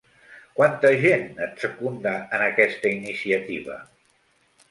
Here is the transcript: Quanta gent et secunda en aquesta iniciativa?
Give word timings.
Quanta 0.59 0.89
gent 1.01 1.27
et 1.47 1.61
secunda 1.65 2.15
en 2.37 2.43
aquesta 2.47 2.93
iniciativa? 2.97 3.77